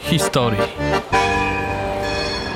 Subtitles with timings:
[0.00, 0.60] Historii.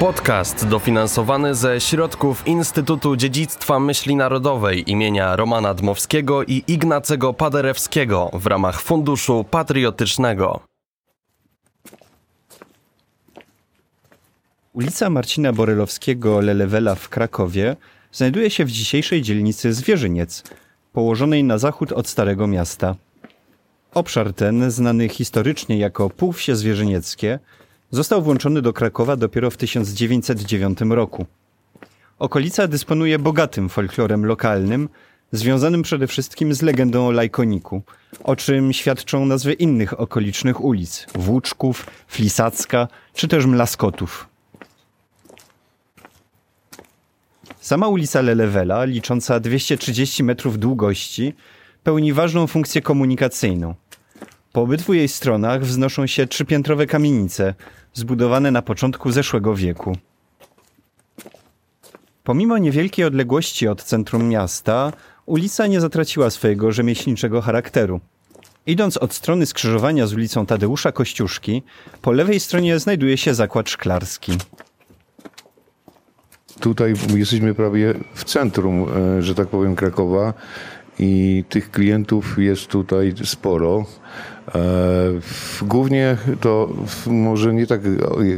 [0.00, 8.46] Podcast dofinansowany ze środków Instytutu Dziedzictwa Myśli Narodowej imienia Romana Dmowskiego i Ignacego Paderewskiego w
[8.46, 10.60] ramach Funduszu Patriotycznego.
[14.72, 17.76] Ulica Marcina Borylowskiego Lelewela w Krakowie
[18.12, 20.42] znajduje się w dzisiejszej dzielnicy Zwierzyniec,
[20.92, 22.94] położonej na zachód od Starego Miasta.
[23.96, 27.38] Obszar ten, znany historycznie jako Półwsie Zwierzynieckie,
[27.90, 31.26] został włączony do Krakowa dopiero w 1909 roku.
[32.18, 34.88] Okolica dysponuje bogatym folklorem lokalnym,
[35.32, 37.82] związanym przede wszystkim z legendą o Lajkoniku,
[38.24, 44.28] o czym świadczą nazwy innych okolicznych ulic Włóczków, Flisacka czy też Mlaskotów.
[47.60, 51.34] Sama ulica Lelewela, licząca 230 metrów długości,
[51.84, 53.74] pełni ważną funkcję komunikacyjną.
[54.56, 57.54] Po obydwu jej stronach wznoszą się trzypiętrowe kamienice,
[57.94, 59.96] zbudowane na początku zeszłego wieku.
[62.24, 64.92] Pomimo niewielkiej odległości od centrum miasta,
[65.26, 68.00] ulica nie zatraciła swojego rzemieślniczego charakteru.
[68.66, 71.62] Idąc od strony skrzyżowania z ulicą Tadeusza Kościuszki,
[72.02, 74.32] po lewej stronie znajduje się zakład szklarski.
[76.60, 78.86] Tutaj jesteśmy prawie w centrum,
[79.18, 80.34] e, że tak powiem, Krakowa
[80.98, 83.84] i tych klientów jest tutaj sporo.
[84.54, 84.58] E,
[85.62, 86.68] głównie to
[87.06, 87.80] może nie tak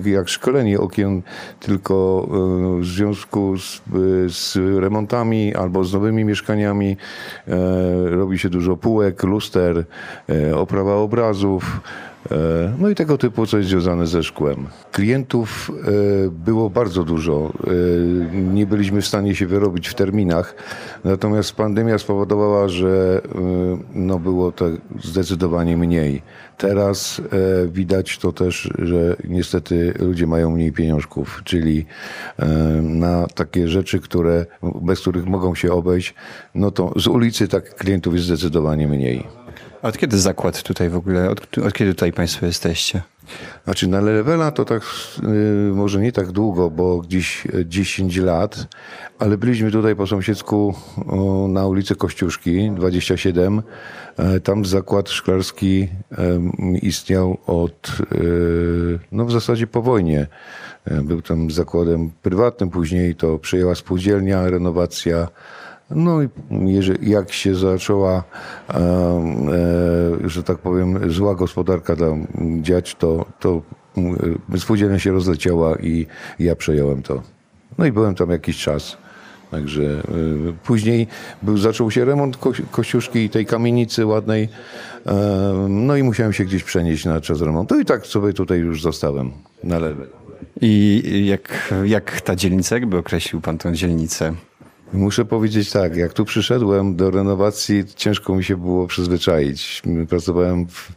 [0.04, 1.22] jak szkolenie okien,
[1.60, 3.82] tylko e, w związku z,
[4.28, 6.96] z remontami albo z nowymi mieszkaniami
[8.04, 9.84] robi się dużo półek, luster,
[10.54, 11.80] oprawa obrazów.
[12.30, 14.66] E, no i tego typu coś związane ze szkłem.
[14.92, 17.52] Klientów e, było bardzo dużo.
[17.66, 20.54] E, nie byliśmy w stanie się wyrobić w terminach,
[21.04, 23.20] natomiast pandemia spowodowała, że
[23.94, 24.66] no było to
[25.02, 26.22] zdecydowanie mniej.
[26.58, 27.22] Teraz
[27.68, 31.86] widać to też, że niestety ludzie mają mniej pieniążków, czyli
[32.82, 34.46] na takie rzeczy, które,
[34.82, 36.14] bez których mogą się obejść,
[36.54, 39.37] no to z ulicy tak klientów jest zdecydowanie mniej.
[39.82, 43.02] A od kiedy zakład tutaj w ogóle, od, od kiedy tutaj Państwo jesteście?
[43.64, 44.82] Znaczy na Levela to tak
[45.22, 48.66] yy, może nie tak długo, bo gdzieś 10 lat,
[49.18, 50.74] ale byliśmy tutaj po sąsiedzku
[51.48, 53.62] na ulicy Kościuszki 27.
[54.16, 56.40] E, tam zakład szklarski e,
[56.82, 58.16] istniał od, e,
[59.12, 60.26] no w zasadzie po wojnie.
[60.84, 65.28] E, był tam zakładem prywatnym, później to przejęła spółdzielnia, renowacja
[65.90, 66.28] no i
[67.02, 68.24] jak się zaczęła,
[68.70, 68.80] e,
[70.24, 72.26] że tak powiem, zła gospodarka tam
[72.62, 73.62] dziać, to, to
[74.54, 76.06] e, spółdzielnia się rozleciała i
[76.38, 77.22] ja przejąłem to.
[77.78, 78.96] No i byłem tam jakiś czas.
[79.50, 80.02] Także e,
[80.64, 81.06] później
[81.42, 84.48] był, zaczął się remont ko kościuszki i tej kamienicy ładnej.
[85.06, 88.82] E, no i musiałem się gdzieś przenieść na czas remontu i tak sobie tutaj już
[88.82, 89.30] zostałem
[89.64, 90.08] na lewej.
[90.60, 94.34] I jak, jak ta dzielnica, jakby określił pan tę dzielnicę?
[94.92, 99.82] Muszę powiedzieć tak, jak tu przyszedłem do renowacji, ciężko mi się było przyzwyczaić.
[100.08, 100.94] Pracowałem w, e,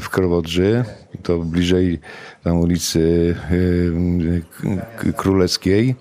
[0.00, 0.84] w Krowodrzy,
[1.22, 2.00] to bliżej
[2.42, 3.34] tam ulicy
[5.08, 5.94] e, Królewskiej.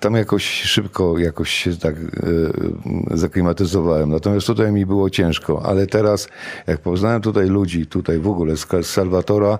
[0.00, 4.10] Tam jakoś szybko jakoś się tak e, zaklimatyzowałem.
[4.10, 6.28] Natomiast tutaj mi było ciężko, ale teraz
[6.66, 9.58] jak poznałem tutaj ludzi, tutaj w ogóle z, Salwatora,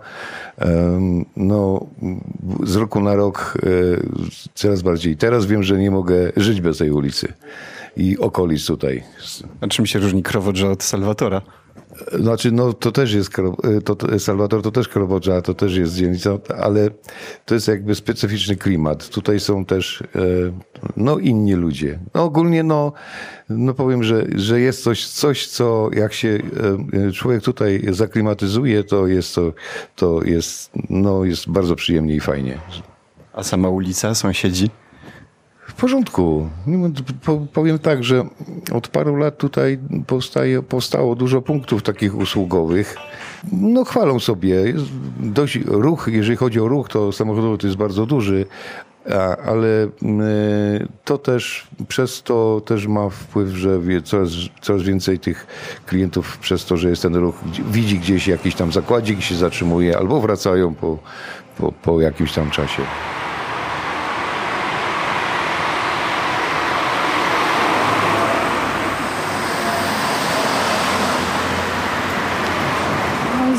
[1.36, 1.86] no
[2.64, 3.68] z roku na rok e,
[4.54, 5.16] coraz bardziej.
[5.16, 7.32] Teraz wiem, że nie mogę żyć bez tej ulicy
[7.96, 9.02] i okolic tutaj.
[9.60, 11.42] A czym się różni Krowodrza od Salwatora?
[12.12, 13.30] Znaczy, no to też jest,
[13.84, 16.90] to, Salwador to też Krowodża, to też jest dzielnica, ale
[17.44, 19.08] to jest jakby specyficzny klimat.
[19.08, 20.06] Tutaj są też, e,
[20.96, 21.98] no inni ludzie.
[22.14, 22.92] No ogólnie, no,
[23.48, 26.38] no powiem, że, że jest coś, coś, co jak się
[27.08, 29.52] e, człowiek tutaj zaklimatyzuje, to jest to,
[29.96, 32.58] to jest, no jest bardzo przyjemnie i fajnie.
[33.32, 34.70] A sama ulica, sąsiedzi?
[35.66, 36.48] W porządku.
[37.52, 38.24] Powiem tak, że
[38.72, 42.96] od paru lat tutaj powstaje, powstało dużo punktów takich usługowych.
[43.52, 44.74] No chwalą sobie.
[45.20, 48.46] Dość ruch, jeżeli chodzi o ruch, to samochodowy to jest bardzo duży,
[49.46, 49.88] ale
[51.04, 54.30] to też przez to też ma wpływ, że coraz,
[54.60, 55.46] coraz więcej tych
[55.86, 57.34] klientów przez to, że jest ten ruch,
[57.70, 60.98] widzi gdzieś jakiś tam zakładzik się zatrzymuje, albo wracają po,
[61.58, 62.82] po, po jakimś tam czasie.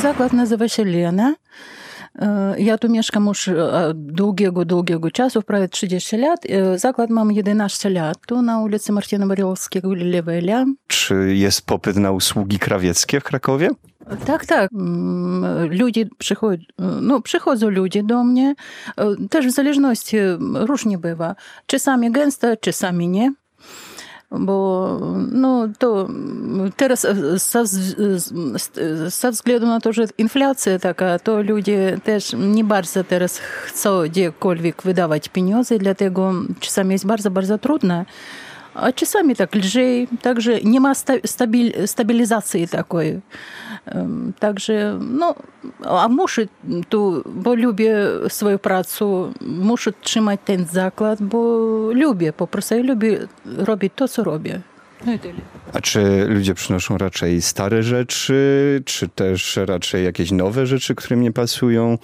[0.01, 1.35] Zakład nazywa się Lena.
[2.57, 3.49] Ja tu mieszkam już
[3.93, 6.39] długiego, długiego czasu, prawie 30 lat.
[6.75, 10.65] Zakład mam 11 lat tu na ulicy Marcina Borylowskiego, Lewela.
[10.87, 13.69] Czy jest popyt na usługi krawieckie w Krakowie?
[14.25, 14.71] Tak, tak.
[14.73, 16.63] Mm, Ludzie przychodzą,
[17.01, 18.55] no, przychodzą ludzie do mnie.
[18.97, 20.17] E, Też w zależności
[20.53, 21.35] różnie bywa.
[21.65, 23.33] Czasami gęsto, czasami nie.
[24.31, 24.97] Бо
[25.31, 26.09] ну, то
[26.75, 27.05] teraz
[27.37, 27.65] са,
[29.09, 33.41] са взглядом на то, що інфляція така, то люди теж не барза зараз
[33.83, 38.05] хочуть декольвік видавати пеньози, для того часами є барза, барза трудно.
[38.79, 43.21] А часамі так льжэй, так же няма стабіль, стабілізацыі такой.
[44.39, 45.35] Так же, ну,
[45.81, 46.39] а муж
[46.89, 54.05] ту, бо любе сваю працу, муж трымаць тэн заклад, бо любе, попросай любе робіць то,
[54.05, 54.61] што робіць.
[55.05, 55.39] No i tyle.
[55.73, 61.31] A czy ludzie przynoszą raczej stare rzeczy, czy też raczej jakieś nowe rzeczy, które nie
[61.31, 61.97] pasują?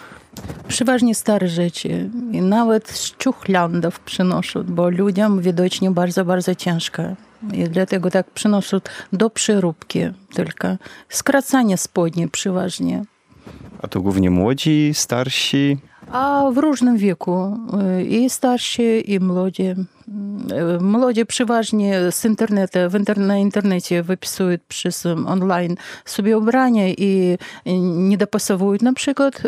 [0.68, 2.10] Przeważnie stare rzeczy.
[2.32, 7.04] I nawet z ciuchlandów przynoszą, bo ludziom widocznie bardzo, bardzo ciężko.
[7.54, 8.82] I dlatego tak przynoszą
[9.14, 10.00] do przeróbki
[10.34, 10.68] tylko.
[11.10, 13.04] Skracanie spodni przeważnie.
[13.82, 15.78] A to głównie młodzi, starsi?
[16.12, 17.58] A w różnym wieku.
[18.10, 19.76] I starsi, i młodzi.
[20.82, 28.18] Młodzi przeważnie z internetu, w internet, na internecie wypisują przez online sobie ubrania i nie
[28.18, 29.42] dopasowują na przykład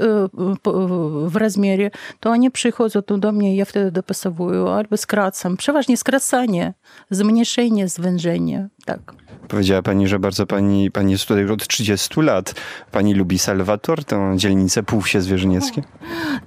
[1.28, 5.58] w rozmiarze, to oni przychodzą tu do mnie, ja wtedy dopasowuję albo skracam.
[5.58, 6.74] Przeważnie skracanie,
[7.10, 8.70] zmniejszenie, zwężenie.
[8.86, 9.00] Tak.
[9.48, 12.54] Powiedziała pani, że bardzo pani, pani jest tutaj od 30 lat.
[12.92, 15.82] Pani lubi Salwator, tę dzielnicę Półwsie Zwierzynieckie?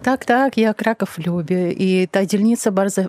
[0.02, 3.02] Tak, tak, ja Kraków lubię i ta dzielnica bardzo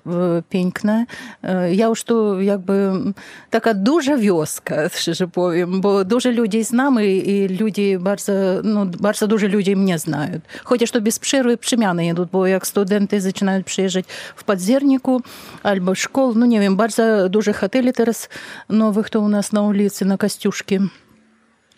[0.50, 0.88] piękna.
[0.89, 1.07] бясплатна
[1.41, 3.13] э, я што як бы
[3.50, 9.27] така дужа вёска шчыжа повім бо дужа людзей з намы і людзі барса ну барса
[9.27, 14.09] дужа людзей мне знают хоць што без пшыры пшымяны ідут бо як студэнты зачынаюць прыезжаць
[14.36, 15.21] в падзерніку
[15.63, 18.30] альбо школ ну не вем барса дужа гатэлі зараз
[18.69, 20.89] новых хто у нас на ўліцы на касцюшкі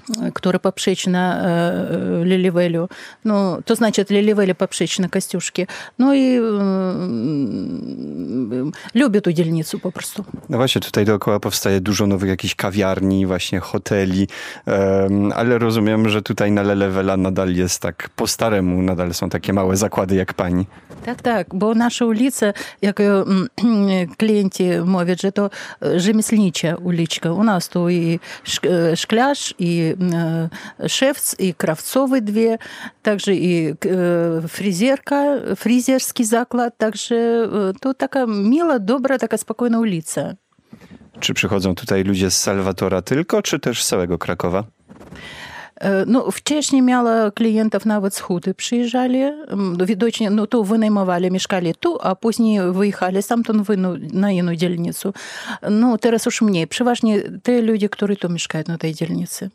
[0.06, 1.44] Kostiuszki które poprzeczne
[2.24, 2.88] Лилівелю.
[3.24, 5.66] Ну, то значить, Лилівелі попrzeczne Костюшки.
[5.98, 6.40] Ну i
[8.94, 10.24] lubię tę dzielnicę po prostu.
[10.48, 14.28] No właśnie, tutaj dookoła powstaje dużo nowych jakichś kawiarni, właśnie hoteli,
[14.66, 19.52] um, ale rozumiem, że tutaj na Lelewela nadal jest tak po staremu, nadal są takie
[19.52, 20.66] małe zakłady jak pani.
[21.04, 22.52] Tak, tak, bo nasza ulica,
[22.82, 23.02] jak
[24.18, 25.50] klienci mówią, że to
[25.96, 27.32] rzemieślnicza uliczka.
[27.32, 28.20] U nas tu i
[28.94, 29.89] szklarz, i
[30.87, 32.57] szewc, i krawcowy dwie,
[33.03, 33.73] także i
[34.47, 37.49] fryzjerka, fryzjerski zakład, także
[37.81, 40.33] to taka miła, dobra, taka spokojna ulica.
[41.19, 44.63] Czy przychodzą tutaj ludzie z Salwatora tylko, czy też z całego Krakowa?
[46.07, 49.19] No, wcześniej miała klientów nawet z Huty przyjeżdżali,
[49.85, 53.67] widocznie no, tu wynajmowali, mieszkali tu, a później wyjechali stamtąd
[54.13, 55.11] na inną dzielnicę.
[55.71, 56.67] No, teraz już mniej.
[56.67, 59.49] Przeważnie te ludzie, którzy tu mieszkają na tej dzielnicy.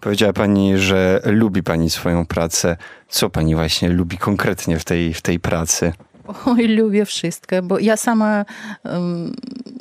[0.00, 2.76] Powiedziała pani, że lubi pani swoją pracę.
[3.08, 5.92] Co pani właśnie lubi konkretnie w tej, w tej pracy?
[6.46, 8.44] Oj, lubię wszystko, bo ja sama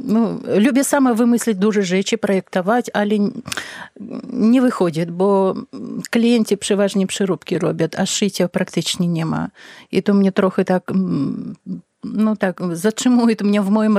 [0.05, 3.15] no, lubię sama wymyślić duże rzeczy, projektować, ale
[4.33, 5.53] nie wychodzi, bo
[6.09, 9.49] klienci przeważnie przeróbki robią, a szycia praktycznie nie ma.
[9.91, 10.91] I to mnie trochę tak
[12.03, 13.97] no tak, zatrzymuje to mnie w moim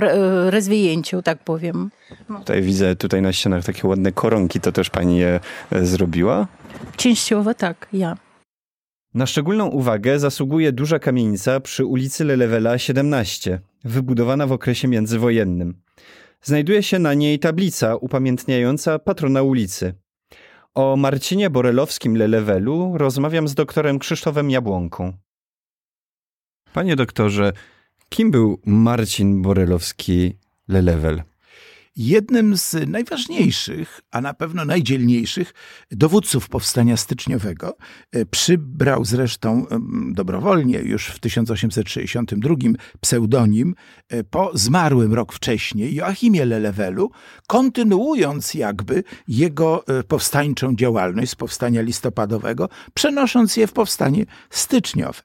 [0.49, 1.91] rozwinięciu, tak powiem.
[2.29, 2.39] No.
[2.39, 5.41] Tutaj widzę tutaj na ścianach takie ładne koronki, to też pani je
[5.83, 6.47] zrobiła?
[6.97, 8.17] Częściowo tak, ja.
[9.15, 15.83] Na szczególną uwagę zasługuje duża kamienica przy ulicy Lelewela 17, wybudowana w okresie międzywojennym.
[16.43, 19.95] Znajduje się na niej tablica upamiętniająca patrona ulicy.
[20.75, 25.13] O Marcinie Borelowskim Lelewelu rozmawiam z doktorem Krzysztofem Jabłonką.
[26.73, 27.53] Panie doktorze,
[28.13, 30.39] kim był Marcin Borelowski
[30.69, 31.23] Lelewel?
[31.97, 35.55] Jednym z najważniejszych, a na pewno najdzielniejszych
[35.91, 37.77] dowódców powstania styczniowego.
[38.13, 39.67] E, przybrał zresztą
[40.13, 42.55] dobrowolnie już w 1862
[43.01, 43.75] pseudonim
[44.09, 47.11] e, po zmarłym rok wcześniej Joachimie Lelewelu,
[47.47, 55.23] kontynuując jakby jego e, powstańczą działalność z powstania listopadowego, przenosząc je w powstanie styczniowe.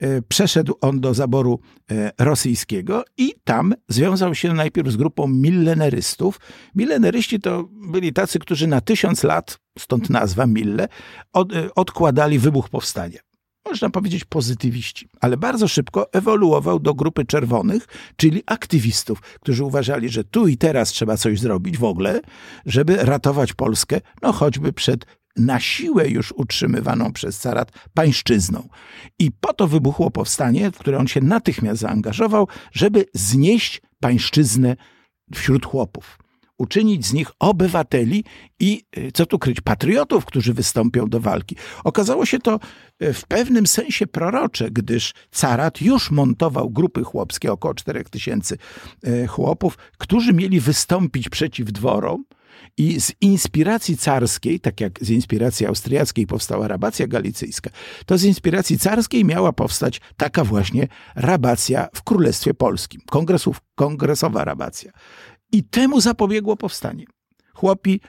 [0.00, 6.40] E, przeszedł on do zaboru e, rosyjskiego i tam związał się najpierw z grupą millenerystów.
[6.74, 10.88] Milleneryści to byli tacy, którzy na tysiąc lat, stąd nazwa Mille,
[11.32, 13.25] od, e, odkładali wybuch powstania
[13.70, 20.24] można powiedzieć pozytywiści, ale bardzo szybko ewoluował do grupy czerwonych, czyli aktywistów, którzy uważali, że
[20.24, 22.20] tu i teraz trzeba coś zrobić w ogóle,
[22.66, 25.06] żeby ratować Polskę, no choćby przed
[25.36, 28.68] na siłę już utrzymywaną przez carat pańszczyzną.
[29.18, 34.76] I po to wybuchło powstanie, w które on się natychmiast zaangażował, żeby znieść pańszczyznę
[35.34, 36.18] wśród chłopów
[36.58, 38.24] uczynić z nich obywateli
[38.60, 41.56] i, y, co tu kryć, patriotów, którzy wystąpią do walki.
[41.84, 42.60] Okazało się to
[43.02, 48.58] y, w pewnym sensie prorocze, gdyż carat już montował grupy chłopskie, około 4 tysięcy
[49.06, 52.24] y, chłopów, którzy mieli wystąpić przeciw dworom,
[52.76, 57.70] i z inspiracji carskiej, tak jak z inspiracji austriackiej powstała rabacja galicyjska,
[58.06, 64.92] to z inspiracji carskiej miała powstać taka właśnie rabacja w Królestwie Polskim, kongresów, kongresowa rabacja.
[65.56, 67.04] I temu zapobiegło powstanie.
[67.54, 68.00] Chłopi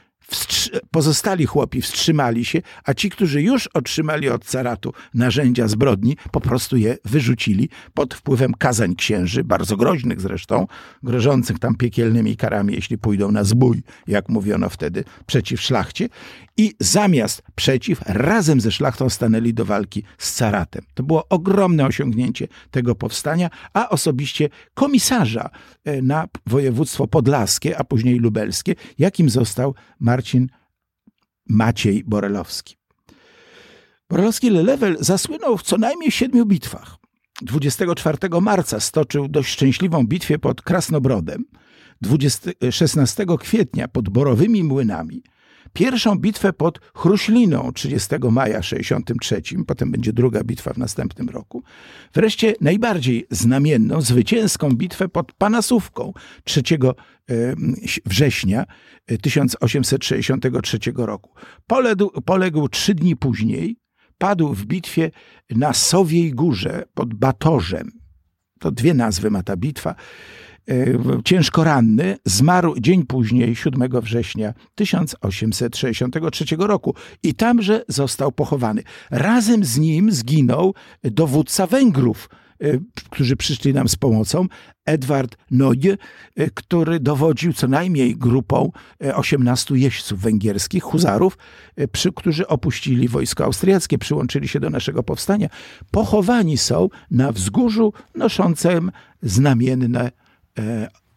[0.91, 6.77] pozostali chłopi wstrzymali się, a ci, którzy już otrzymali od caratu narzędzia zbrodni, po prostu
[6.77, 10.67] je wyrzucili pod wpływem kazań księży, bardzo groźnych zresztą,
[11.03, 16.09] grożących tam piekielnymi karami, jeśli pójdą na zbój, jak mówiono wtedy, przeciw szlachcie.
[16.59, 20.83] I zamiast przeciw, razem ze szlachtą stanęli do walki z caratem.
[20.93, 25.49] To było ogromne osiągnięcie tego powstania, a osobiście komisarza
[25.85, 29.75] e, na województwo podlaskie, a później lubelskie, jakim został
[30.17, 30.49] Marcin
[31.49, 32.75] Maciej Borelowski.
[34.09, 36.97] Borelowski Lelewel zasłynął w co najmniej siedmiu bitwach.
[37.41, 41.43] 24 marca stoczył dość szczęśliwą bitwę pod Krasnobrodem,
[42.01, 45.23] 20, 16 kwietnia pod Borowymi Młynami,
[45.73, 51.63] pierwszą bitwę pod Chruśliną 30 maja 63, potem będzie druga bitwa w następnym roku.
[52.13, 56.61] Wreszcie najbardziej znamienną, zwycięską bitwę pod Panasówką 3
[58.05, 58.65] września
[59.21, 61.31] 1863 roku.
[61.67, 63.77] Poległ, poległ trzy dni później,
[64.17, 65.11] padł w bitwie
[65.49, 67.91] na Sowiej Górze pod Batorzem.
[68.59, 69.95] To dwie nazwy ma ta bitwa.
[70.69, 70.85] E,
[71.25, 78.83] ciężko ranny, zmarł dzień później, 7 września 1863 roku i tamże został pochowany.
[79.11, 82.29] Razem z nim zginął dowódca Węgrów,
[82.61, 82.67] e,
[83.11, 84.45] którzy przyszli nam z pomocą,
[84.85, 85.97] Edward Noje,
[86.35, 88.71] e, który dowodził co najmniej grupą
[89.13, 91.37] 18 jeźdźców węgierskich, huzarów,
[91.91, 95.49] przy, którzy opuścili wojsko austriackie, przyłączyli się do naszego powstania.
[95.91, 100.11] Pochowani są na wzgórzu noszącym znamienne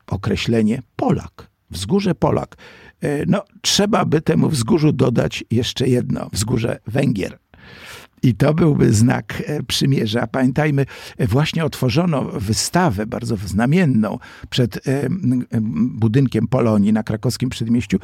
[0.06, 1.50] określenie Polak.
[1.70, 2.56] Wzgórze Polak.
[3.00, 7.38] E, no, trzeba by temu wzgórzu dodać jeszcze jedno, wzgórze Węgier.
[8.22, 10.26] I to byłby znak e, przymierza.
[10.26, 10.86] Pamiętajmy,
[11.18, 14.18] e, właśnie otworzono wystawę bardzo znamienną
[14.50, 15.08] przed e,
[15.72, 17.98] budynkiem Polonii na krakowskim przedmieściu,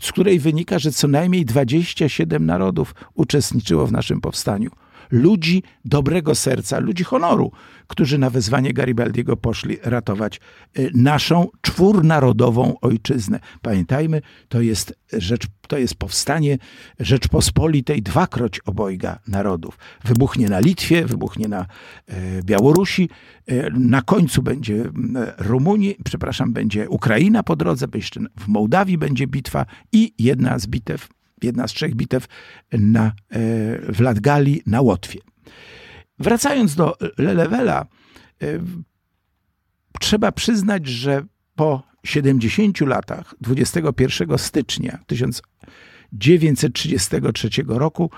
[0.00, 4.70] z której wynika, że co najmniej 27 narodów uczestniczyło w naszym powstaniu
[5.12, 7.52] ludzi dobrego serca, ludzi honoru,
[7.86, 10.40] którzy na wezwanie Garibaldiego poszli ratować
[10.78, 13.40] y, naszą czwórnarodową ojczyznę.
[13.62, 16.58] Pamiętajmy, to jest rzecz, to jest powstanie
[17.00, 19.78] Rzeczpospolitej dwakroć obojga narodów.
[20.04, 23.08] Wybuchnie na Litwie, wybuchnie na y, Białorusi,
[23.50, 24.84] y, na końcu będzie
[25.38, 31.08] Rumunii, przepraszam, będzie Ukraina po drodze, jeszcze w Mołdawii będzie bitwa i jedna z bitew
[31.44, 32.26] jedna z trzech bitew
[32.72, 33.12] na, e,
[33.92, 35.20] w Latgali na Łotwie.
[36.18, 37.86] Wracając do Lelewela,
[38.42, 38.46] e,
[40.00, 48.10] trzeba przyznać, że po 70 latach, 21 stycznia 1933 roku,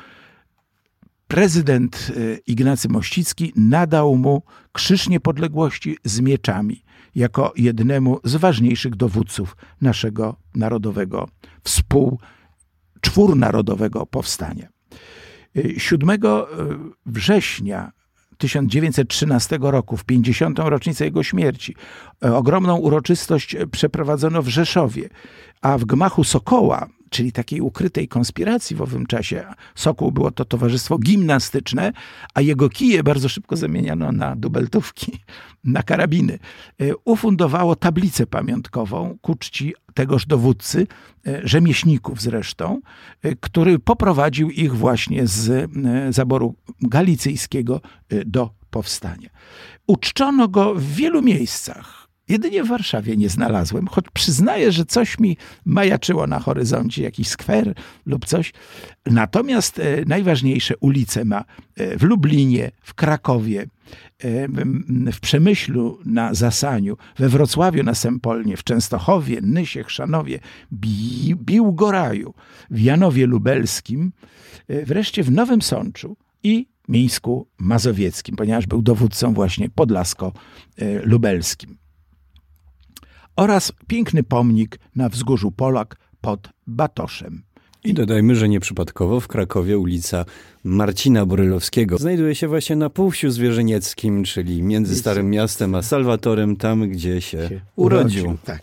[1.29, 9.57] prezydent e, Ignacy Mościcki nadał mu Krzyż Niepodległości z mieczami jako jednemu z ważniejszych dowódców
[9.81, 11.29] naszego narodowego
[11.65, 12.19] współ
[13.05, 14.69] czwórnarodowego powstania.
[15.79, 16.17] 7 e,
[17.07, 17.93] września
[18.39, 20.59] 1913 roku, w 50.
[20.59, 21.75] rocznicę jego śmierci,
[22.25, 25.09] e, ogromną uroczystość przeprowadzono w Rzeszowie,
[25.63, 29.45] a w gmachu Sokoła czyli takiej ukrytej konspiracji w owym czasie.
[29.75, 31.93] Sokół było to towarzystwo gimnastyczne,
[32.35, 35.13] a jego kije bardzo szybko zamieniano na dubeltówki,
[35.65, 36.39] na karabiny.
[36.81, 40.87] E, ufundowało tablicę pamiątkową ku czci tegoż dowódcy,
[41.27, 42.81] e, rzemieślników zresztą,
[43.23, 45.71] e, który poprowadził ich właśnie z
[46.15, 47.81] zaboru galicyjskiego
[48.27, 49.29] do powstania.
[49.87, 55.37] Uczczono go w wielu miejscach Jedynie w Warszawie nie znalazłem, choć przyznaję, że coś mi
[55.65, 57.75] majaczyło na horyzoncie, jakiś skwer
[58.07, 58.53] lub coś.
[59.07, 61.45] Natomiast e, najważniejsze ulice ma
[61.77, 63.67] e, w Lublinie, w Krakowie, e,
[65.13, 70.39] w Przemyślu na Zasaniu, we Wrocławiu na Sempolnie, w Częstochowie, Nysie, Chrzanowie,
[70.73, 72.35] Bi Biłgoraju,
[72.71, 74.13] w Janowie Lubelskim,
[74.69, 81.84] wreszcie w Nowym Sączu i Mińsku Mazowieckim, ponieważ był dowódcą właśnie podlasko-lubelskim
[83.37, 87.43] oraz piękny pomnik na wzgórzu Polak pod Batoszem.
[87.85, 90.25] I dodajmy, że nieprzypadkowo w Krakowie ulica
[90.65, 96.91] Marcina Borylowskiego znajduje się właśnie na Półsiu Zwierzynieckim, czyli między Starym Miastem a Salwatorem, tam
[96.91, 97.39] gdzie się,
[97.77, 98.23] urodził.
[98.25, 98.39] urodził.
[98.45, 98.63] Tak.